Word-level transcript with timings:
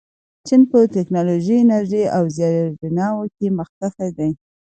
چین 0.47 0.61
په 0.69 0.77
ټیکنالوژۍ، 0.95 1.55
انرژۍ 1.63 2.03
او 2.17 2.23
زیربناوو 2.35 3.31
کې 3.35 3.47
مخکښ 3.59 3.95
دی. 4.17 4.31